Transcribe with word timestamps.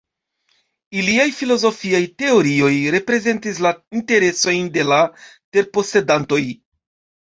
Iliaj 1.01 1.27
filozofiaj 1.41 2.01
teorioj 2.23 2.73
reprezentis 2.97 3.63
la 3.69 3.75
interesojn 4.03 4.75
de 4.81 4.91
la 4.93 5.03
terposedantoj. 5.31 6.45